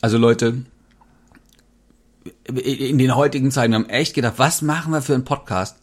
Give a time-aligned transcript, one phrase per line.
[0.00, 0.64] Also Leute,
[2.44, 5.76] in den heutigen Zeiten haben echt gedacht, was machen wir für einen Podcast?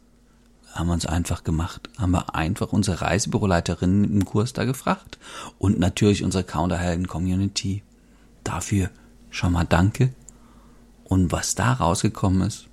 [0.74, 1.90] Haben wir uns einfach gemacht.
[1.98, 5.18] Haben wir einfach unsere Reisebüroleiterinnen im Kurs da gefragt.
[5.58, 7.84] Und natürlich unsere Counterhelden-Community.
[8.44, 8.90] Dafür
[9.30, 10.14] schon mal danke.
[11.04, 12.68] Und was da rausgekommen ist,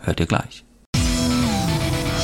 [0.00, 0.64] hört ihr gleich.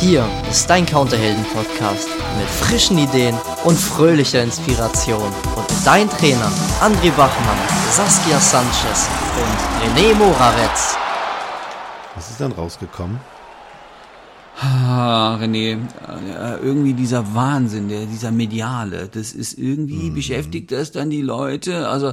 [0.00, 2.08] Hier ist dein Counterhelden-Podcast
[2.38, 3.34] mit frischen Ideen
[3.64, 5.32] und fröhlicher Inspiration.
[5.56, 7.58] Und dein Trainer André Bachmann,
[7.90, 10.96] Saskia Sanchez und René Moravetz.
[12.14, 13.18] Was ist dann rausgekommen?
[14.60, 20.14] Ah, René, äh, irgendwie dieser Wahnsinn, der, dieser mediale, das ist irgendwie, mhm.
[20.14, 21.88] beschäftigt das dann die Leute.
[21.88, 22.12] Also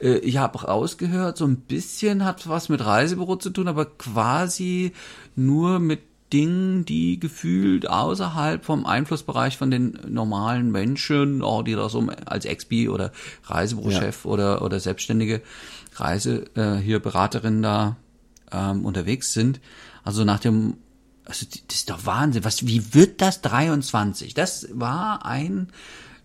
[0.00, 4.92] äh, ich habe rausgehört, so ein bisschen hat was mit Reisebüro zu tun, aber quasi
[5.34, 11.88] nur mit Dingen, die gefühlt außerhalb vom Einflussbereich von den normalen Menschen, oh, die da
[11.88, 13.12] so als Expi oder
[13.44, 14.30] Reisebürochef ja.
[14.30, 15.42] oder, oder selbstständige
[15.94, 17.96] Reise äh, hier Beraterin da
[18.50, 19.60] ähm, unterwegs sind.
[20.04, 20.74] Also nach dem
[21.24, 22.44] also das ist doch Wahnsinn.
[22.44, 24.34] Was, wie wird das 23?
[24.34, 25.68] Das war ein,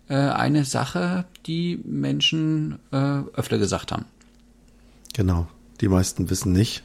[0.08, 4.06] äh, eine Sache, die Menschen äh, öfter gesagt haben.
[5.14, 5.48] Genau.
[5.80, 6.82] Die meisten wissen nicht,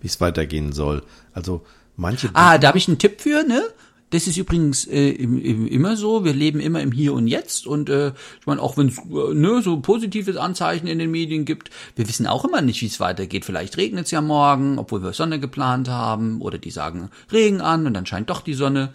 [0.00, 1.04] wie es weitergehen soll.
[1.32, 1.64] Also
[1.96, 2.30] manche.
[2.34, 3.62] Ah, da habe ich einen Tipp für, ne?
[4.10, 6.22] Das ist übrigens äh, im, im, immer so.
[6.22, 7.66] Wir leben immer im Hier und Jetzt.
[7.66, 11.46] Und äh, ich meine, auch wenn es äh, ne, so positives Anzeichen in den Medien
[11.46, 13.46] gibt, wir wissen auch immer nicht, wie es weitergeht.
[13.46, 16.42] Vielleicht regnet es ja morgen, obwohl wir Sonne geplant haben.
[16.42, 18.92] Oder die sagen Regen an und dann scheint doch die Sonne.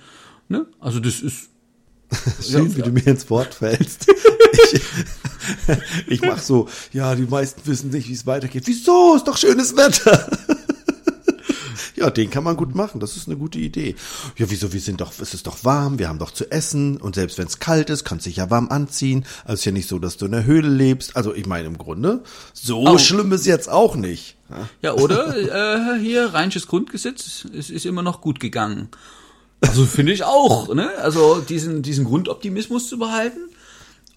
[0.49, 0.67] Ne?
[0.79, 1.49] Also das ist
[2.41, 4.07] Schön, ja, wie du mir ins Wort fällst.
[4.71, 4.81] ich,
[6.07, 8.63] ich mach so, ja, die meisten wissen nicht, wie es weitergeht.
[8.65, 9.15] Wieso?
[9.15, 10.29] Ist doch schönes Wetter.
[11.97, 12.99] Ja, den kann man gut machen.
[12.99, 13.95] Das ist eine gute Idee.
[14.37, 14.71] Ja, wieso?
[14.71, 17.47] Wir sind doch, es ist doch warm, wir haben doch zu essen und selbst wenn
[17.47, 19.25] es kalt ist, kannst du dich ja warm anziehen.
[19.45, 21.15] Also ist ja nicht so, dass du in der Höhle lebst.
[21.15, 22.23] Also ich meine im Grunde,
[22.53, 22.97] so oh.
[22.99, 24.35] schlimm ist jetzt auch nicht.
[24.81, 28.89] Ja, oder äh, hier rheinisches Grundgesetz, es ist immer noch gut gegangen.
[29.61, 30.91] Also finde ich auch, ne?
[31.01, 33.39] Also diesen diesen Grundoptimismus zu behalten.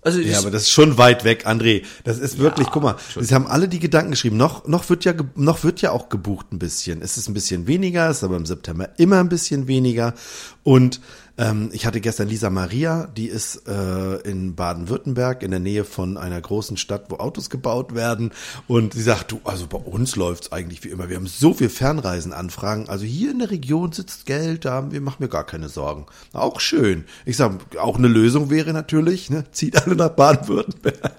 [0.03, 1.83] Also ja, aber das ist schon weit weg, André.
[2.05, 4.39] Das ist wirklich, ja, guck mal, sie haben alle die Gedanken geschrieben.
[4.39, 7.03] Noch, noch wird ja, noch wird ja auch gebucht ein bisschen.
[7.03, 10.15] Es ist ein bisschen weniger, ist aber im September immer ein bisschen weniger.
[10.63, 11.01] Und
[11.41, 16.19] ähm, ich hatte gestern Lisa Maria, die ist äh, in Baden-Württemberg in der Nähe von
[16.19, 18.33] einer großen Stadt, wo Autos gebaut werden.
[18.69, 21.09] Und sie sagt, du, also bei uns läuft's eigentlich wie immer.
[21.09, 22.91] Wir haben so viel Fernreisenanfragen.
[22.91, 26.05] Also hier in der Region sitzt Geld, da haben wir machen mir gar keine Sorgen.
[26.35, 27.05] Auch schön.
[27.25, 31.13] Ich sag, auch eine Lösung wäre natürlich, ne, zieht alle nach Baden-Württemberg.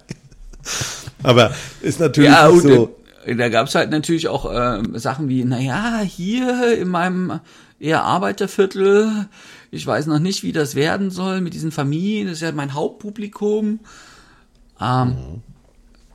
[1.24, 1.52] Aber
[1.82, 2.96] ist natürlich ja, so.
[3.26, 7.40] Da gab's halt natürlich auch äh, Sachen wie, na ja, hier in meinem
[7.80, 9.28] eher Arbeiterviertel
[9.72, 12.28] ich weiß noch nicht, wie das werden soll mit diesen Familien.
[12.28, 13.80] Das ist ja mein Hauptpublikum.
[14.80, 15.42] Ähm, mhm.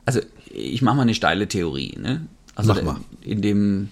[0.05, 1.97] Also ich mache mal eine steile Theorie.
[1.99, 2.27] Ne?
[2.55, 2.97] Also Mach mal.
[3.21, 3.89] in dem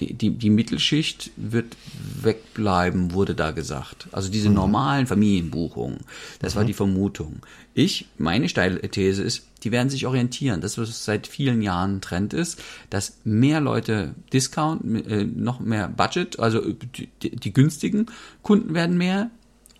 [0.00, 1.76] die, die, die Mittelschicht wird
[2.22, 4.08] wegbleiben, wurde da gesagt.
[4.12, 4.56] Also diese mhm.
[4.56, 6.00] normalen Familienbuchungen,
[6.40, 6.58] das mhm.
[6.58, 7.40] war die Vermutung.
[7.74, 10.60] Ich, meine steile These ist, die werden sich orientieren.
[10.60, 16.38] Das, was seit vielen Jahren Trend ist, dass mehr Leute Discount, äh, noch mehr Budget,
[16.40, 18.06] also die, die günstigen
[18.42, 19.30] Kunden werden mehr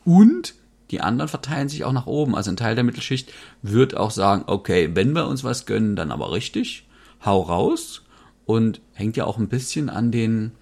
[0.04, 0.54] und
[0.90, 2.36] die anderen verteilen sich auch nach oben.
[2.36, 6.12] Also ein Teil der Mittelschicht wird auch sagen, okay, wenn wir uns was gönnen, dann
[6.12, 6.86] aber richtig,
[7.24, 8.01] hau raus
[8.46, 10.52] und hängt ja auch ein bisschen an den,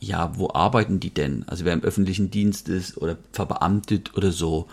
[0.00, 1.44] ja, wo arbeiten die denn?
[1.46, 4.66] Also wer im öffentlichen Dienst ist oder verbeamtet oder so.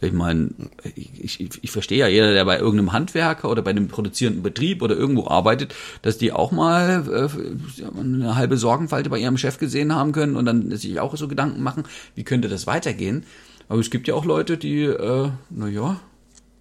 [0.00, 0.50] Ich meine,
[0.96, 4.82] ich, ich, ich verstehe ja jeder, der bei irgendeinem Handwerker oder bei einem produzierenden Betrieb
[4.82, 9.94] oder irgendwo arbeitet, dass die auch mal äh, eine halbe Sorgenfalte bei ihrem Chef gesehen
[9.94, 13.24] haben können und dann sich auch so Gedanken machen, wie könnte das weitergehen.
[13.68, 16.00] Aber es gibt ja auch Leute, die, äh, naja,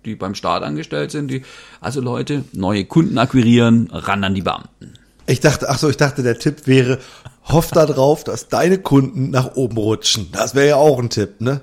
[0.05, 1.43] die beim Staat angestellt sind, die
[1.81, 4.93] also Leute neue Kunden akquirieren, ran an die Beamten.
[5.25, 6.99] Ich dachte, ach so, ich dachte, der Tipp wäre,
[7.45, 10.29] hoff da drauf, dass deine Kunden nach oben rutschen.
[10.31, 11.61] Das wäre ja auch ein Tipp, ne?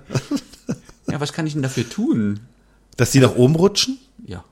[1.10, 2.40] Ja, was kann ich denn dafür tun?
[2.96, 3.98] Dass die nach oben rutschen?
[4.26, 4.44] Ja.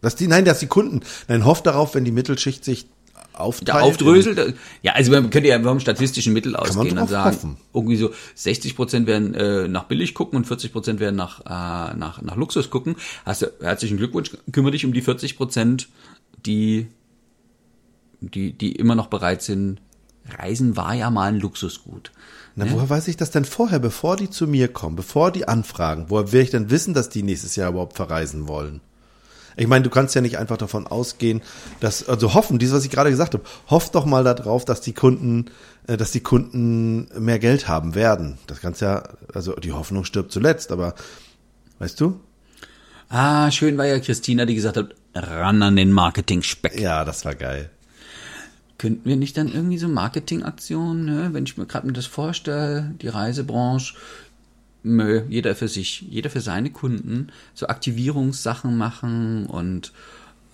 [0.00, 2.86] Dass die, nein, dass die Kunden, nein, hoff darauf, wenn die Mittelschicht sich
[3.38, 3.84] aufteilt.
[3.84, 4.54] aufdröselt.
[4.82, 7.56] Ja, also man könnte ja vom statistischen Mittel ausgehen und sagen, hoffen.
[7.72, 11.96] irgendwie so 60 Prozent werden äh, nach billig gucken und 40 Prozent werden nach, äh,
[11.96, 12.96] nach, nach Luxus gucken.
[13.24, 15.88] Hast du, herzlichen Glückwunsch, kümmere dich um die 40 Prozent,
[16.44, 16.88] die,
[18.20, 19.80] die, die immer noch bereit sind.
[20.38, 22.10] Reisen war ja mal ein Luxusgut.
[22.56, 22.72] Na, ja?
[22.72, 26.06] woher weiß ich das denn vorher, bevor die zu mir kommen, bevor die anfragen?
[26.08, 28.80] Woher will ich denn wissen, dass die nächstes Jahr überhaupt verreisen wollen?
[29.56, 31.42] Ich meine, du kannst ja nicht einfach davon ausgehen,
[31.80, 34.92] dass, also hoffen, dieses, was ich gerade gesagt habe, hoff doch mal darauf, dass die
[34.92, 35.46] Kunden,
[35.86, 38.38] äh, dass die Kunden mehr Geld haben werden.
[38.46, 40.94] Das kannst ja, also die Hoffnung stirbt zuletzt, aber
[41.78, 42.20] weißt du?
[43.08, 46.78] Ah, schön war ja Christina, die gesagt hat, ran an den Marketing-Speck.
[46.78, 47.70] Ja, das war geil.
[48.78, 51.28] Könnten wir nicht dann irgendwie so Marketingaktionen, ne?
[51.32, 53.94] wenn ich mir gerade mir das vorstelle, die Reisebranche,
[54.88, 59.92] Nö, jeder für sich, jeder für seine Kunden, so Aktivierungssachen machen und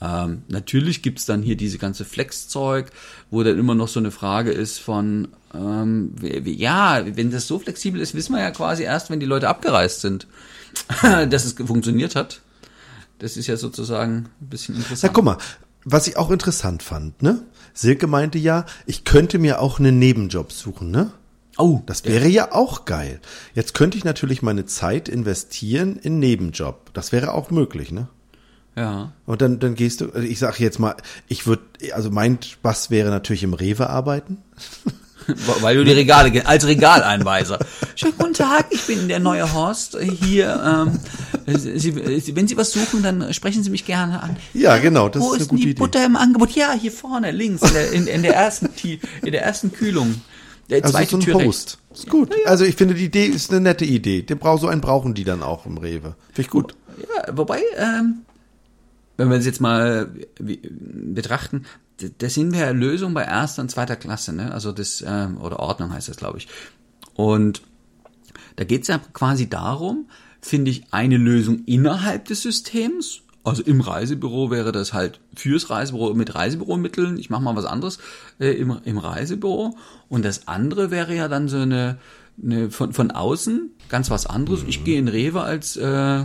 [0.00, 2.90] ähm, natürlich gibt's dann hier diese ganze Flex-Zeug,
[3.30, 8.00] wo dann immer noch so eine Frage ist von, ähm, ja, wenn das so flexibel
[8.00, 10.26] ist, wissen wir ja quasi erst, wenn die Leute abgereist sind,
[11.02, 12.40] dass es funktioniert hat.
[13.18, 15.12] Das ist ja sozusagen ein bisschen interessant.
[15.12, 15.38] Na, guck mal,
[15.84, 17.42] was ich auch interessant fand, ne?
[17.74, 21.12] Silke meinte ja, ich könnte mir auch einen Nebenjob suchen, ne?
[21.58, 23.20] Oh, das wäre ja auch geil.
[23.54, 26.92] Jetzt könnte ich natürlich meine Zeit investieren in Nebenjob.
[26.94, 28.08] Das wäre auch möglich, ne?
[28.74, 29.12] Ja.
[29.26, 30.96] Und dann, dann gehst du, also ich sag jetzt mal,
[31.28, 31.62] ich würde,
[31.92, 34.38] also mein Spaß wäre natürlich im Rewe arbeiten.
[35.60, 37.58] Weil du die Regale, als Regaleinweiser.
[37.94, 40.88] Schönen guten Tag, ich bin der neue Horst hier.
[40.88, 40.98] Ähm,
[41.46, 41.94] Sie,
[42.34, 44.36] wenn Sie was suchen, dann sprechen Sie mich gerne an.
[44.52, 45.78] Ja, genau, das Wo ist, ist eine gute die Idee.
[45.78, 46.52] Butter im Angebot?
[46.52, 48.68] Ja, hier vorne, links, in der, in, in der ersten,
[49.22, 50.22] in der ersten Kühlung.
[50.72, 51.78] Der also so ein Tür Host.
[51.92, 52.30] Ist gut.
[52.30, 52.50] Ja, ja.
[52.50, 54.22] Also ich finde, die Idee ist eine nette Idee.
[54.22, 56.16] Den brauch, so einen brauchen die dann auch im Rewe.
[56.28, 56.74] Finde ich gut.
[56.98, 58.22] Ja, wobei, ähm,
[59.18, 61.66] wenn wir es jetzt mal betrachten,
[62.18, 64.52] da sind wir ja Lösung bei erster und zweiter Klasse, ne?
[64.52, 66.48] Also das, ähm, oder Ordnung heißt das, glaube ich.
[67.14, 67.62] Und
[68.56, 70.08] da geht es ja quasi darum,
[70.40, 76.14] finde ich, eine Lösung innerhalb des Systems also im Reisebüro wäre das halt fürs Reisebüro
[76.14, 77.18] mit Reisebüromitteln.
[77.18, 77.98] Ich mache mal was anderes
[78.38, 79.76] äh, im, im Reisebüro.
[80.08, 81.98] Und das andere wäre ja dann so eine,
[82.42, 84.62] eine von, von außen ganz was anderes.
[84.62, 84.68] Mhm.
[84.68, 86.24] Ich gehe in Rewe als äh,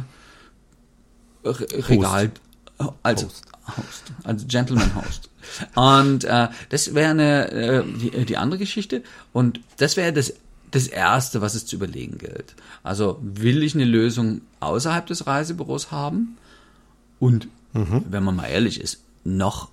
[1.44, 2.32] Regal,
[2.80, 2.94] Host.
[3.04, 3.44] als Host.
[3.68, 5.30] Host, als Gentleman Host.
[5.76, 9.02] Und äh, das wäre eine äh, die, die andere Geschichte.
[9.34, 10.34] Und das wäre das
[10.72, 12.54] das Erste, was es zu überlegen gilt.
[12.84, 16.38] Also will ich eine Lösung außerhalb des Reisebüros haben?
[17.20, 18.04] Und mhm.
[18.10, 19.70] wenn man mal ehrlich ist, noch,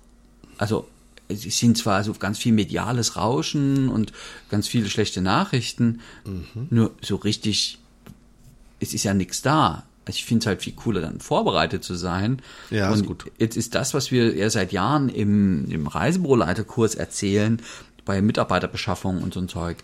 [0.57, 0.87] also
[1.27, 4.13] es sind zwar so ganz viel mediales Rauschen und
[4.49, 6.67] ganz viele schlechte Nachrichten, mhm.
[6.69, 7.79] nur so richtig,
[8.79, 9.83] es ist ja nichts da.
[10.05, 12.41] Also ich finde es halt viel cooler, dann vorbereitet zu sein.
[12.69, 13.25] Ja, und ist gut.
[13.39, 17.59] Jetzt ist das, was wir ja seit Jahren im, im Reisebüroleiterkurs erzählen,
[18.05, 19.77] bei Mitarbeiterbeschaffung und so ein Zeug,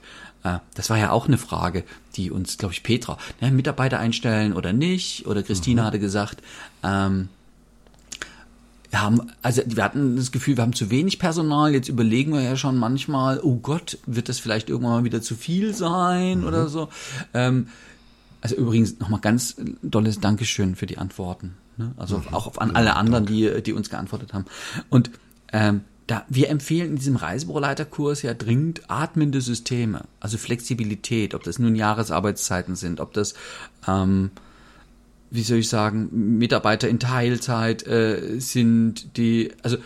[0.43, 1.83] äh, das war ja auch eine Frage,
[2.15, 5.85] die uns, glaube ich, Petra, ne, Mitarbeiter einstellen oder nicht, oder Christina mhm.
[5.87, 6.43] hatte gesagt,
[6.83, 7.29] ähm,
[8.91, 11.73] wir haben, also wir hatten das Gefühl, wir haben zu wenig Personal.
[11.73, 15.35] Jetzt überlegen wir ja schon manchmal, oh Gott, wird das vielleicht irgendwann mal wieder zu
[15.35, 16.47] viel sein mhm.
[16.47, 16.89] oder so.
[17.33, 17.67] Ähm,
[18.41, 21.55] also übrigens nochmal ganz dolles Dankeschön für die Antworten.
[21.77, 21.93] Ne?
[21.95, 22.33] Also mhm.
[22.33, 24.45] auch an alle anderen, die, die uns geantwortet haben.
[24.89, 25.09] Und
[25.53, 31.59] ähm, da, wir empfehlen in diesem Reisebüroleiterkurs ja dringend atmende Systeme, also Flexibilität, ob das
[31.59, 33.35] nun Jahresarbeitszeiten sind, ob das
[33.87, 34.31] ähm,
[35.31, 39.77] wie soll ich sagen, Mitarbeiter in Teilzeit äh, sind, die, also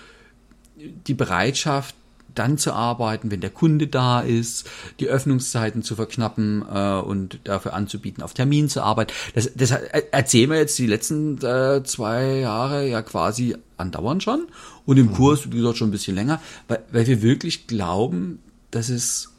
[0.75, 1.95] die Bereitschaft,
[2.33, 4.69] dann zu arbeiten, wenn der Kunde da ist,
[4.99, 9.13] die Öffnungszeiten zu verknappen äh, und dafür anzubieten, auf Termin zu arbeiten.
[9.33, 14.47] Das, das erzählen wir jetzt die letzten äh, zwei Jahre ja quasi andauernd schon
[14.85, 15.13] und im mhm.
[15.13, 18.39] Kurs, wie gesagt, schon ein bisschen länger, weil, weil wir wirklich glauben,
[18.71, 19.31] dass es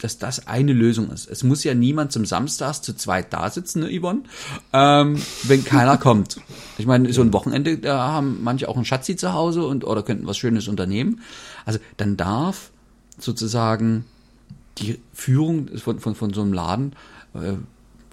[0.00, 1.28] dass das eine Lösung ist.
[1.28, 4.22] Es muss ja niemand zum Samstags zu zweit da sitzen, ne, Yvonne,
[4.72, 6.36] ähm, wenn keiner kommt.
[6.78, 10.02] Ich meine, so ein Wochenende, da haben manche auch ein Schatzi zu Hause und oder
[10.02, 11.20] könnten was Schönes unternehmen.
[11.64, 12.70] Also dann darf
[13.18, 14.04] sozusagen
[14.78, 16.92] die Führung von, von, von so einem Laden
[17.34, 17.54] äh,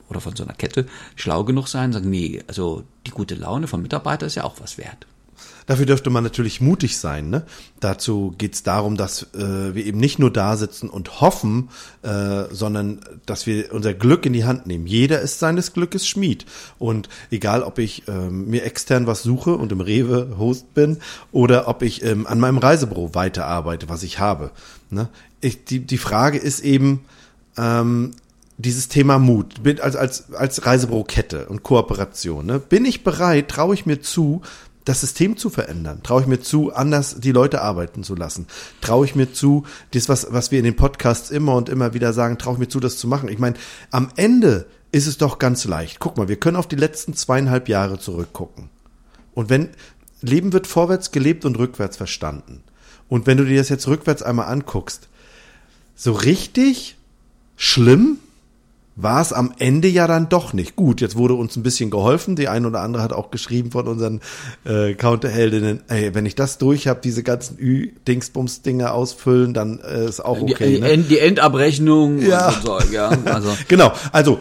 [0.09, 0.85] oder von so einer Kette
[1.15, 4.77] schlau genug sein, sagen, nee, also die gute Laune vom Mitarbeiter ist ja auch was
[4.77, 5.07] wert.
[5.65, 7.29] Dafür dürfte man natürlich mutig sein.
[7.29, 7.43] Ne?
[7.79, 11.69] Dazu geht es darum, dass äh, wir eben nicht nur da sitzen und hoffen,
[12.01, 14.87] äh, sondern dass wir unser Glück in die Hand nehmen.
[14.87, 16.45] Jeder ist seines Glückes Schmied.
[16.79, 20.97] Und egal, ob ich ähm, mir extern was suche und im Rewe Host bin
[21.31, 24.51] oder ob ich ähm, an meinem Reisebüro weiterarbeite, was ich habe.
[24.89, 25.09] Ne?
[25.41, 27.05] Ich, die, die Frage ist eben,
[27.57, 28.11] ähm,
[28.57, 32.45] dieses Thema Mut, als, als, als Reisebürokette und Kooperation.
[32.45, 32.59] Ne?
[32.59, 34.41] Bin ich bereit, traue ich mir zu,
[34.85, 36.01] das System zu verändern?
[36.03, 38.47] Traue ich mir zu, anders die Leute arbeiten zu lassen?
[38.81, 42.13] Traue ich mir zu, das, was, was wir in den Podcasts immer und immer wieder
[42.13, 43.29] sagen, traue ich mir zu, das zu machen?
[43.29, 43.55] Ich meine,
[43.91, 45.99] am Ende ist es doch ganz leicht.
[45.99, 48.69] Guck mal, wir können auf die letzten zweieinhalb Jahre zurückgucken.
[49.33, 49.69] Und wenn,
[50.21, 52.63] Leben wird vorwärts gelebt und rückwärts verstanden.
[53.09, 55.09] Und wenn du dir das jetzt rückwärts einmal anguckst,
[55.95, 56.97] so richtig
[57.55, 58.19] schlimm
[58.95, 60.75] war es am Ende ja dann doch nicht.
[60.75, 62.35] Gut, jetzt wurde uns ein bisschen geholfen.
[62.35, 64.21] Die ein oder andere hat auch geschrieben von unseren
[64.65, 70.23] äh, Counterheldinnen, ey, wenn ich das durch habe, diese ganzen Ü-Dingsbums-Dinger ausfüllen, dann äh, ist
[70.23, 70.75] auch okay.
[70.75, 70.97] Die, ne?
[70.99, 72.49] die Endabrechnung ja.
[72.49, 73.09] und so, ja.
[73.25, 73.49] Also.
[73.67, 74.39] genau, also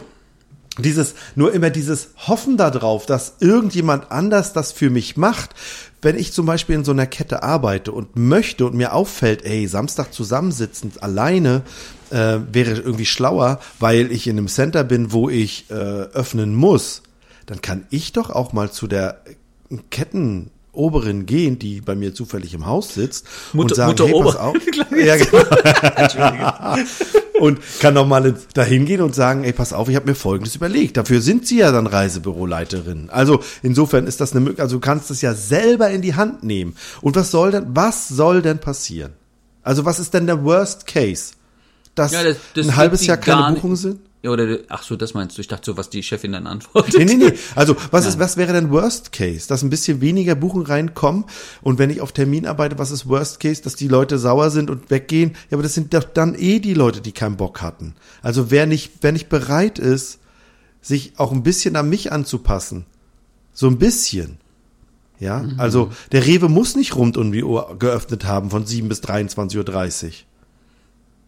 [0.79, 5.51] dieses, nur immer dieses Hoffen darauf, dass irgendjemand anders das für mich macht.
[6.01, 9.67] Wenn ich zum Beispiel in so einer Kette arbeite und möchte und mir auffällt, ey,
[9.67, 11.63] Samstag zusammensitzend alleine
[12.13, 17.03] äh, wäre irgendwie schlauer, weil ich in einem Center bin, wo ich äh, öffnen muss,
[17.47, 19.23] dann kann ich doch auch mal zu der
[19.91, 24.23] Ketten Oberin gehen, die bei mir zufällig im Haus sitzt Mutter, und sagen, Mutter hey,
[24.23, 24.57] pass auf.
[25.05, 25.17] ja,
[26.79, 26.89] genau.
[27.41, 30.57] und kann noch mal dahin gehen und sagen, ey, pass auf, ich habe mir Folgendes
[30.57, 30.97] überlegt.
[30.97, 33.11] Dafür sind Sie ja dann Reisebüroleiterin.
[33.11, 36.43] Also insofern ist das eine Möglichkeit, also du kannst es ja selber in die Hand
[36.43, 36.75] nehmen.
[37.03, 39.13] Und was soll denn, was soll denn passieren?
[39.63, 41.35] Also was ist denn der Worst Case?
[41.95, 44.01] Dass ja, das, das ein halbes Jahr keine Buchungen sind?
[44.23, 45.41] Ja, oder, ach so, das meinst du.
[45.41, 46.95] Ich dachte so, was die Chefin dann antwortet.
[46.97, 47.33] Nee, nee, nee.
[47.57, 49.49] Also, was ist, was wäre denn Worst Case?
[49.49, 51.25] Dass ein bisschen weniger Buchen reinkommen
[51.61, 53.63] und wenn ich auf Termin arbeite, was ist Worst Case?
[53.63, 55.33] Dass die Leute sauer sind und weggehen.
[55.51, 57.95] Ja, aber das sind doch dann eh die Leute, die keinen Bock hatten.
[58.23, 60.21] Also, wer nicht, wer nicht bereit ist,
[60.81, 62.87] sich auch ein bisschen an mich anzupassen.
[63.53, 64.39] So ein bisschen.
[65.19, 65.59] Ja, mhm.
[65.59, 70.07] also, der Rewe muss nicht rund um die Uhr geöffnet haben von 7 bis 23.30
[70.07, 70.13] Uhr.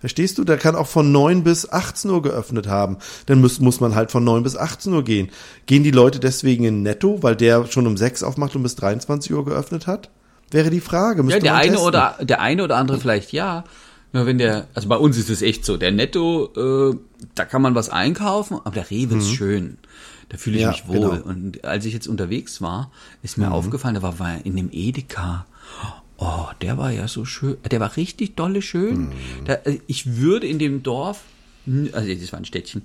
[0.05, 0.45] Verstehst du?
[0.45, 2.99] Der kann auch von 9 bis 18 Uhr geöffnet haben.
[3.25, 5.31] Dann muss, muss man halt von 9 bis 18 Uhr gehen.
[5.65, 9.33] Gehen die Leute deswegen in Netto, weil der schon um 6 aufmacht und bis 23
[9.33, 10.11] Uhr geöffnet hat?
[10.51, 11.23] Wäre die Frage.
[11.23, 11.87] Müsste ja, der eine testen.
[11.87, 13.65] oder der eine oder andere vielleicht ja.
[14.13, 16.99] Ja, wenn der, also bei uns ist es echt so, der Netto, äh,
[17.35, 19.21] da kann man was einkaufen, aber der Rewe mhm.
[19.23, 19.79] ist schön.
[20.29, 20.97] Da fühle ich ja, mich wohl.
[20.97, 21.25] Genau.
[21.25, 22.91] Und als ich jetzt unterwegs war,
[23.23, 23.53] ist mir mhm.
[23.53, 25.47] aufgefallen, da war, war in dem Edeka
[26.17, 27.57] Oh, der war ja so schön.
[27.71, 29.09] Der war richtig dolle schön.
[29.09, 29.13] Mhm.
[29.45, 31.23] Da, äh, ich würde in dem Dorf,
[31.93, 32.83] also das war ein Städtchen,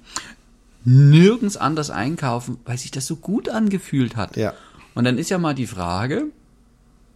[0.85, 4.37] nirgends anders einkaufen, weil sich das so gut angefühlt hat.
[4.37, 4.53] Ja.
[4.95, 6.25] Und dann ist ja mal die Frage,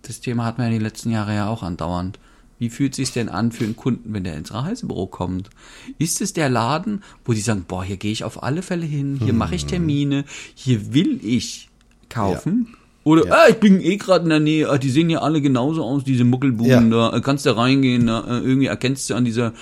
[0.04, 2.20] das Thema hat man ja die letzten Jahre ja auch andauernd.
[2.60, 5.50] Wie fühlt sich denn an für einen Kunden, wenn der ins Reisebüro kommt?
[5.98, 9.20] Ist es der Laden, wo die sagen, boah, hier gehe ich auf alle Fälle hin,
[9.22, 11.70] hier mache ich Termine, hier will ich
[12.10, 12.68] kaufen?
[12.72, 12.78] Ja.
[13.04, 13.34] Oder, ja.
[13.34, 16.04] ah, ich bin eh gerade in der Nähe, ah, die sehen ja alle genauso aus,
[16.04, 17.12] diese Muckelbuben ja.
[17.12, 17.20] da.
[17.20, 19.54] Kannst du reingehen, da, äh, irgendwie erkennst du an dieser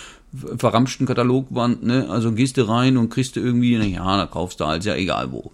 [0.58, 2.08] verramschten Katalogwand, ne?
[2.10, 4.96] Also gehst du rein und kriegst du irgendwie, na ja, da kaufst du halt, ja
[4.96, 5.52] egal wo.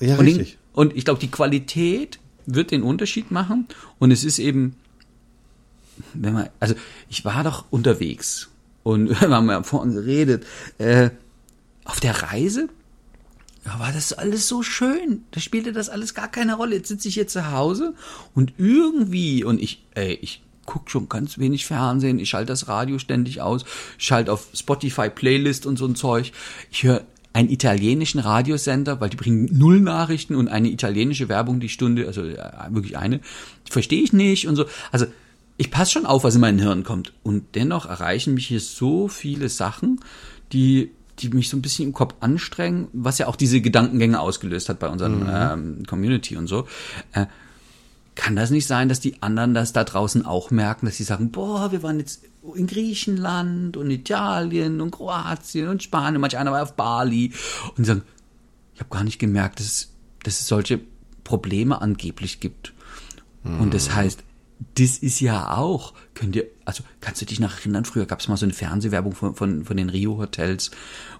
[0.00, 0.52] Ja, und richtig.
[0.52, 3.66] Den, und ich glaube, die Qualität wird den Unterschied machen.
[3.98, 4.76] Und es ist eben,
[6.14, 6.74] wenn man, also
[7.08, 8.50] ich war doch unterwegs
[8.82, 10.44] und wir haben ja vorhin geredet,
[10.78, 11.10] äh,
[11.84, 12.68] auf der Reise
[13.64, 15.24] war das alles so schön.
[15.32, 16.76] Da spielte das alles gar keine Rolle.
[16.76, 17.94] Jetzt sitze ich hier zu Hause
[18.34, 22.98] und irgendwie, und ich, ey, ich guck schon ganz wenig Fernsehen, ich schalte das Radio
[22.98, 23.64] ständig aus,
[23.98, 26.32] ich schalte auf Spotify Playlist und so ein Zeug.
[26.70, 31.68] Ich höre einen italienischen Radiosender, weil die bringen null Nachrichten und eine italienische Werbung die
[31.68, 33.20] Stunde, also ja, wirklich eine,
[33.68, 34.64] verstehe ich nicht und so.
[34.90, 35.06] Also
[35.56, 37.12] ich passe schon auf, was in mein Hirn kommt.
[37.22, 40.00] Und dennoch erreichen mich hier so viele Sachen,
[40.52, 40.90] die
[41.22, 44.78] die mich so ein bisschen im Kopf anstrengen, was ja auch diese Gedankengänge ausgelöst hat
[44.78, 45.30] bei unseren mhm.
[45.30, 46.66] ähm, Community und so.
[47.12, 47.26] Äh,
[48.14, 51.30] kann das nicht sein, dass die anderen das da draußen auch merken, dass sie sagen,
[51.30, 52.24] boah, wir waren jetzt
[52.54, 57.32] in Griechenland und Italien und Kroatien und Spanien, manch einer war auf Bali
[57.76, 58.02] und sagen,
[58.74, 59.88] ich habe gar nicht gemerkt, dass es,
[60.22, 60.80] dass es solche
[61.24, 62.72] Probleme angeblich gibt.
[63.42, 63.60] Mhm.
[63.60, 63.94] Und das mhm.
[63.94, 64.24] heißt,
[64.74, 68.28] das ist ja auch, könnt ihr, also kannst du dich noch erinnern, früher gab es
[68.28, 70.70] mal so eine Fernsehwerbung von, von, von den Rio-Hotels,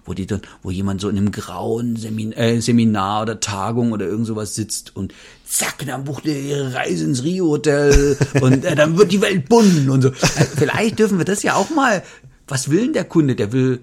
[0.05, 4.05] wo die dann, wo jemand so in einem grauen Semin äh, Seminar oder Tagung oder
[4.05, 5.13] irgend sowas sitzt und
[5.45, 9.89] zack, dann bucht er ihre Reise ins Rio-Hotel und äh, dann wird die Welt bunt
[9.89, 10.09] und so.
[10.09, 12.03] Äh, vielleicht dürfen wir das ja auch mal.
[12.47, 13.35] Was will denn der Kunde?
[13.35, 13.81] Der will,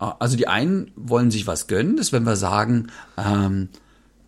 [0.00, 3.68] äh, also die einen wollen sich was gönnen, das wenn wir sagen, ähm,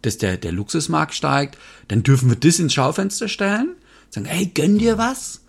[0.02, 3.76] dass der, der Luxusmarkt steigt, dann dürfen wir das ins Schaufenster stellen
[4.10, 5.42] sagen, hey, gönn dir was.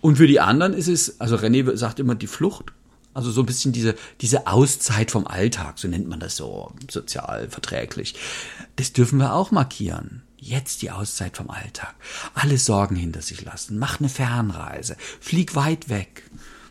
[0.00, 2.72] Und für die anderen ist es, also René sagt immer die Flucht,
[3.14, 7.48] also so ein bisschen diese, diese Auszeit vom Alltag, so nennt man das so sozial
[7.48, 8.14] verträglich.
[8.76, 10.22] Das dürfen wir auch markieren.
[10.36, 11.94] Jetzt die Auszeit vom Alltag.
[12.34, 13.78] Alle Sorgen hinter sich lassen.
[13.78, 14.96] Mach eine Fernreise.
[15.20, 16.24] Flieg weit weg.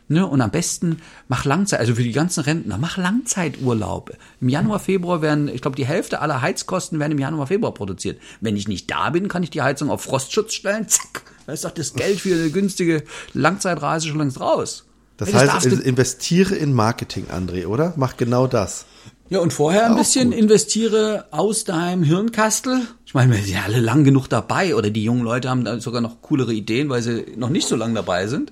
[0.08, 0.28] Ne?
[0.28, 4.18] Und am besten mach Langzeit, also für die ganzen Rentner, mach Langzeiturlaube.
[4.42, 8.20] Im Januar, Februar werden, ich glaube, die Hälfte aller Heizkosten werden im Januar, Februar produziert.
[8.42, 10.88] Wenn ich nicht da bin, kann ich die Heizung auf Frostschutz stellen.
[10.88, 14.86] Zack, da ist doch das Geld für eine günstige Langzeitreise schon längst raus.
[15.18, 17.94] Das ja, heißt, investiere in Marketing, André, oder?
[17.96, 18.86] Mach genau das.
[19.30, 20.40] Ja, und vorher ein bisschen gut.
[20.40, 22.82] investiere aus deinem Hirnkastel.
[23.06, 25.80] Ich meine, wir sind ja alle lang genug dabei oder die jungen Leute haben da
[25.80, 28.52] sogar noch coolere Ideen, weil sie noch nicht so lange dabei sind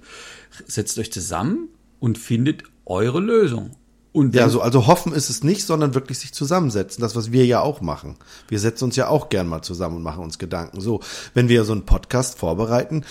[0.68, 3.76] setzt euch zusammen und findet eure Lösung.
[4.14, 7.02] Und ja, also, also hoffen ist es nicht, sondern wirklich sich zusammensetzen.
[7.02, 8.18] Das, was wir ja auch machen.
[8.50, 10.82] Wir setzen uns ja auch gern mal zusammen und machen uns Gedanken.
[10.82, 11.00] So,
[11.34, 13.06] wenn wir so einen Podcast vorbereiten,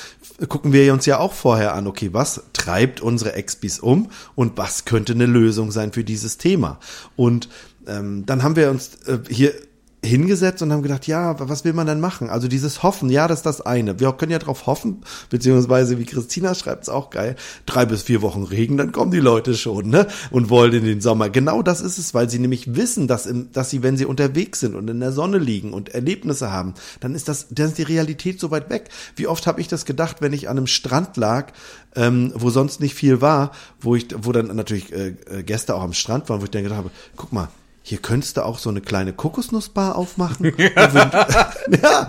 [0.48, 4.84] gucken wir uns ja auch vorher an, okay, was treibt unsere Expis um und was
[4.84, 6.78] könnte eine Lösung sein für dieses Thema?
[7.16, 7.48] Und
[7.86, 9.54] ähm, dann haben wir uns äh, hier
[10.02, 12.30] hingesetzt und haben gedacht, ja, was will man denn machen?
[12.30, 14.00] Also dieses Hoffen, ja, das ist das eine.
[14.00, 18.22] Wir können ja darauf hoffen, beziehungsweise wie Christina schreibt es auch geil, drei bis vier
[18.22, 20.06] Wochen Regen, dann kommen die Leute schon, ne?
[20.30, 21.28] Und wollen in den Sommer.
[21.28, 24.60] Genau das ist es, weil sie nämlich wissen, dass, im, dass sie, wenn sie unterwegs
[24.60, 27.82] sind und in der Sonne liegen und Erlebnisse haben, dann ist das, dann ist die
[27.82, 28.88] Realität so weit weg.
[29.16, 31.52] Wie oft habe ich das gedacht, wenn ich an einem Strand lag,
[31.94, 35.82] ähm, wo sonst nicht viel war, wo ich, wo dann natürlich äh, äh Gäste auch
[35.82, 37.48] am Strand waren, wo ich dann gedacht habe, guck mal,
[37.90, 40.52] hier könntest du auch so eine kleine Kokosnussbar aufmachen.
[40.58, 42.08] ja,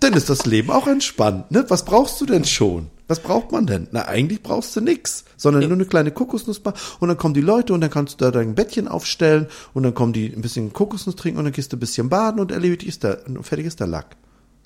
[0.00, 1.52] dann ist das Leben auch entspannt.
[1.52, 1.64] Ne?
[1.68, 2.90] Was brauchst du denn schon?
[3.06, 3.86] Was braucht man denn?
[3.92, 7.74] Na, eigentlich brauchst du nix, sondern nur eine kleine Kokosnussbar und dann kommen die Leute
[7.74, 11.14] und dann kannst du da dein Bettchen aufstellen und dann kommen die ein bisschen Kokosnuss
[11.14, 13.86] trinken und dann gehst du ein bisschen baden und erledigt ist der, fertig ist der
[13.86, 14.16] Lack.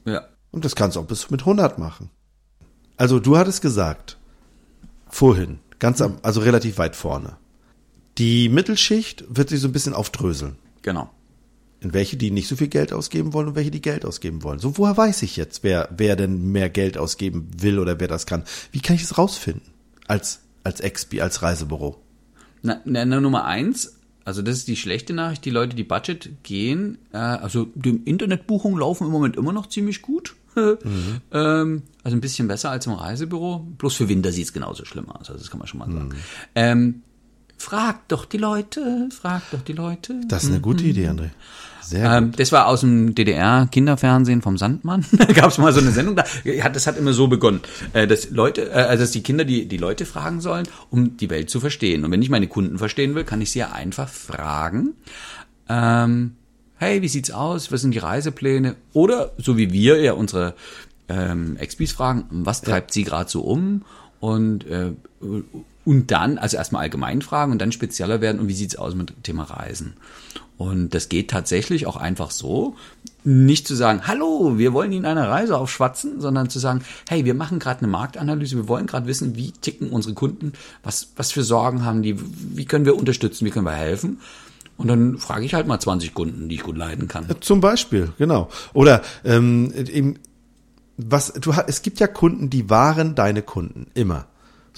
[0.07, 0.23] Ja.
[0.51, 2.09] Und das kannst du auch bis mit 100 machen.
[2.97, 4.17] Also du hattest gesagt,
[5.11, 7.37] vorhin, ganz am, also relativ weit vorne.
[8.19, 10.57] Die Mittelschicht wird sich so ein bisschen aufdröseln.
[10.83, 11.11] Genau.
[11.81, 14.59] In welche, die nicht so viel Geld ausgeben wollen und welche, die Geld ausgeben wollen.
[14.59, 18.27] So, woher weiß ich jetzt, wer, wer denn mehr Geld ausgeben will oder wer das
[18.27, 18.43] kann?
[18.73, 19.63] Wie kann ich es rausfinden?
[20.09, 22.03] Als, als Expi, als Reisebüro.
[22.63, 26.99] Na, na, Nummer eins, also das ist die schlechte Nachricht, die Leute, die Budget gehen,
[27.13, 30.35] äh, also die Internetbuchungen laufen im Moment immer noch ziemlich gut.
[30.57, 31.21] mhm.
[31.31, 33.61] ähm, also ein bisschen besser als im Reisebüro.
[33.79, 36.09] Bloß für Winter sieht es genauso schlimm aus, also das kann man schon mal sagen.
[36.09, 36.15] Mhm.
[36.57, 37.03] Ähm,
[37.59, 40.21] Frag doch die Leute, frag doch die Leute.
[40.29, 40.91] Das ist eine gute mhm.
[40.91, 41.31] Idee, André.
[41.83, 42.41] Sehr ähm, gut.
[42.41, 45.05] Das war aus dem DDR-Kinderfernsehen vom Sandmann.
[45.13, 46.25] da gab es mal so eine Sendung, da,
[46.69, 47.61] das hat immer so begonnen,
[47.95, 51.31] äh, dass Leute, äh, also dass die Kinder die, die Leute fragen sollen, um die
[51.31, 52.05] Welt zu verstehen.
[52.05, 54.95] Und wenn ich meine Kunden verstehen will, kann ich sie ja einfach fragen.
[55.69, 56.37] Ähm,
[56.77, 57.73] hey, wie sieht's aus?
[57.73, 58.77] Was sind die Reisepläne?
[58.93, 60.55] Oder so wie wir ja unsere
[61.09, 62.95] ähm, Expis fragen, was treibt ja.
[62.95, 63.83] sie gerade so um?
[64.21, 64.93] Und äh,
[65.89, 69.09] und dann, also erstmal allgemein fragen und dann spezieller werden und wie sieht's aus mit
[69.09, 69.95] dem Thema Reisen.
[70.59, 72.77] Und das geht tatsächlich auch einfach so,
[73.25, 77.33] nicht zu sagen, hallo, wir wollen Ihnen eine Reise aufschwatzen, sondern zu sagen, hey, wir
[77.33, 81.43] machen gerade eine Marktanalyse, wir wollen gerade wissen, wie ticken unsere Kunden, was, was für
[81.43, 84.21] Sorgen haben die, wie können wir unterstützen, wie können wir helfen.
[84.77, 87.25] Und dann frage ich halt mal 20 Kunden, die ich gut leiden kann.
[87.41, 88.51] Zum Beispiel, genau.
[88.75, 90.19] Oder ähm, eben,
[90.99, 94.27] was du es gibt ja Kunden, die waren deine Kunden immer.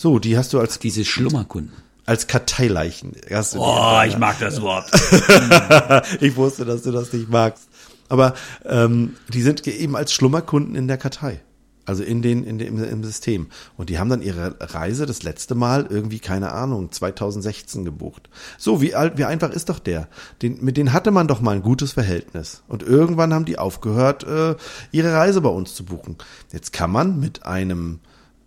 [0.00, 1.76] So, die hast du als diese Schlummerkunden.
[2.06, 3.12] Als Karteileichen.
[3.54, 4.90] Oh, ich mag das Wort.
[6.22, 7.68] ich wusste, dass du das nicht magst.
[8.08, 8.32] Aber
[8.64, 11.42] ähm, die sind eben als Schlummerkunden in der Kartei.
[11.84, 13.48] Also in den, in dem, im System.
[13.76, 18.30] Und die haben dann ihre Reise das letzte Mal irgendwie, keine Ahnung, 2016 gebucht.
[18.56, 20.08] So, wie alt, wie einfach ist doch der?
[20.40, 22.62] Den, mit denen hatte man doch mal ein gutes Verhältnis.
[22.68, 24.56] Und irgendwann haben die aufgehört, äh,
[24.92, 26.16] ihre Reise bei uns zu buchen.
[26.50, 28.00] Jetzt kann man mit einem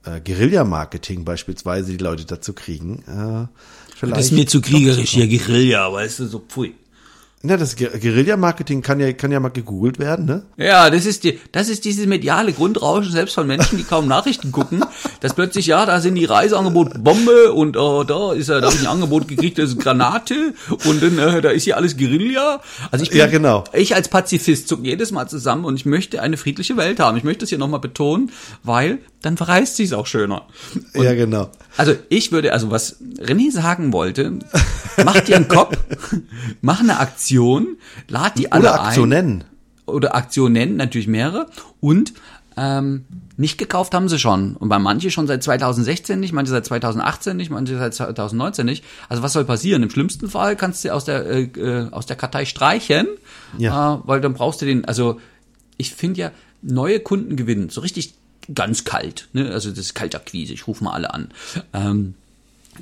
[0.05, 3.03] äh, Guerilla-Marketing beispielsweise die Leute dazu kriegen.
[3.07, 3.47] Äh,
[3.95, 6.75] vielleicht das ist mir zu kriegerisch hier, Guerilla, weißt du, so pfui.
[7.45, 10.43] Ja, das Guerilla-Marketing kann ja, kann ja mal gegoogelt werden, ne?
[10.55, 14.53] Ja, das ist die, das ist dieses mediale Grundrauschen, selbst von Menschen, die kaum Nachrichten
[14.53, 14.85] gucken,
[15.19, 18.77] dass plötzlich, ja, da sind die Reiseangebote Bombe und äh, da ist ja, da habe
[18.77, 20.53] ich ein Angebot gekriegt, das ist Granate
[20.85, 22.61] und dann, äh, da ist hier alles Guerilla.
[22.91, 23.65] Also ich bin, ja, genau.
[23.73, 27.17] ich als Pazifist zucke jedes Mal zusammen und ich möchte eine friedliche Welt haben.
[27.17, 28.31] Ich möchte das hier nochmal betonen,
[28.63, 30.43] weil dann verreist sich's auch schöner.
[30.93, 31.49] Und ja, genau.
[31.77, 34.33] Also ich würde, also was René sagen wollte,
[35.03, 35.77] mach dir einen Kopf,
[36.61, 37.77] mach eine Aktion,
[38.09, 39.27] lad die alle Oder Aktionen.
[39.27, 39.43] ein.
[39.85, 41.47] Oder Aktionen, natürlich mehrere.
[41.79, 42.13] Und
[42.57, 43.05] ähm,
[43.37, 44.57] nicht gekauft haben sie schon.
[44.57, 48.83] Und bei manche schon seit 2016 nicht, manche seit 2018 nicht, manche seit 2019 nicht.
[49.07, 49.83] Also was soll passieren?
[49.83, 53.07] Im schlimmsten Fall kannst du aus der, äh, äh, aus der Kartei streichen,
[53.57, 53.95] ja.
[53.95, 55.19] äh, weil dann brauchst du den, also
[55.77, 56.31] ich finde ja,
[56.61, 58.15] neue Kunden gewinnen, so richtig
[58.53, 59.29] ganz kalt.
[59.33, 59.51] Ne?
[59.51, 61.29] Also das ist Kaltakquise, ich rufe mal alle an.
[61.73, 62.15] Ähm,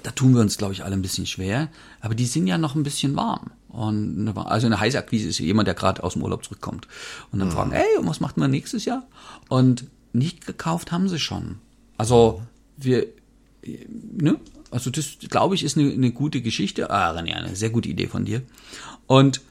[0.04, 1.69] da tun wir uns, glaube ich, alle ein bisschen schwer.
[2.00, 3.52] Aber die sind ja noch ein bisschen warm.
[3.69, 6.88] Und eine, also eine heiße Akquise ist jemand, der gerade aus dem Urlaub zurückkommt.
[7.32, 7.54] Und dann mhm.
[7.54, 9.04] fragen, ey, und was macht man nächstes Jahr?
[9.50, 11.58] Und nicht gekauft haben sie schon.
[11.97, 12.41] Also
[12.78, 13.08] wir,
[13.63, 14.38] ne?
[14.71, 16.89] Also das, glaube ich, ist eine, eine gute Geschichte.
[16.89, 18.41] Ah, René, eine sehr gute Idee von dir.
[19.08, 19.41] Und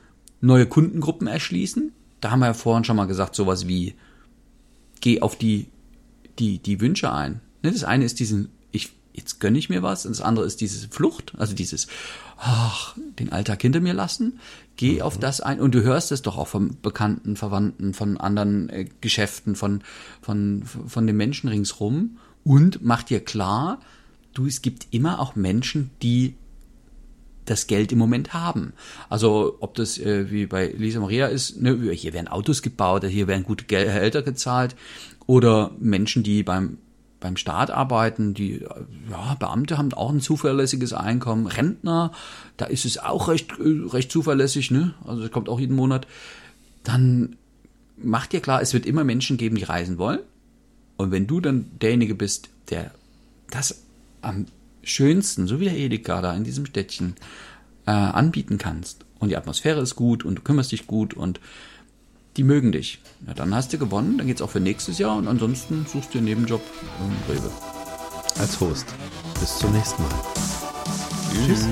[0.40, 1.92] neue Kundengruppen erschließen.
[2.20, 3.94] Da haben wir ja vorhin schon mal gesagt, sowas wie,
[5.01, 5.66] geh auf die
[6.38, 7.40] die, die Wünsche ein.
[7.62, 10.61] Ne, das eine ist diesen, ich, jetzt gönne ich mir was, und das andere ist
[10.61, 11.87] diese Flucht, also dieses,
[12.38, 14.40] ach, den Alltag hinter mir lassen,
[14.77, 15.03] geh mhm.
[15.03, 18.87] auf das ein, und du hörst es doch auch von Bekannten, Verwandten, von anderen äh,
[19.01, 19.83] Geschäften, von,
[20.23, 23.81] von, von den Menschen ringsrum, und mach dir klar,
[24.33, 26.35] du, es gibt immer auch Menschen, die
[27.45, 28.73] das Geld im Moment haben.
[29.09, 33.27] Also ob das äh, wie bei Lisa Maria ist, ne, hier werden Autos gebaut, hier
[33.27, 34.77] werden gute Gehälter gezahlt
[35.31, 36.79] oder Menschen, die beim
[37.21, 38.64] beim Staat arbeiten, die
[39.11, 41.47] ja, Beamte haben auch ein zuverlässiges Einkommen.
[41.47, 42.11] Rentner,
[42.57, 44.95] da ist es auch recht, recht zuverlässig, ne?
[45.05, 46.09] Also es kommt auch jeden Monat.
[46.83, 47.37] Dann
[47.97, 50.21] macht dir klar, es wird immer Menschen geben, die reisen wollen.
[50.97, 52.90] Und wenn du dann derjenige bist, der
[53.51, 53.83] das
[54.23, 54.47] am
[54.83, 57.14] schönsten, so wie der Edeka da in diesem Städtchen,
[57.87, 61.38] äh, anbieten kannst und die Atmosphäre ist gut und du kümmerst dich gut und
[62.37, 63.01] die mögen dich.
[63.27, 66.19] Ja, dann hast du gewonnen, dann geht's auch für nächstes Jahr und ansonsten suchst du
[66.19, 66.62] einen Nebenjob
[67.01, 67.51] im Rewe.
[68.38, 68.87] Als Host.
[69.40, 70.11] Bis zum nächsten Mal.
[71.47, 71.61] Tschüss.
[71.61, 71.66] Tschüss.